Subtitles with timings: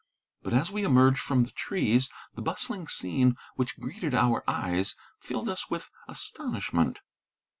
[0.41, 5.47] But, as we emerged from the trees, the bustling scene which greeted our eyes filled
[5.47, 7.01] us with astonishment.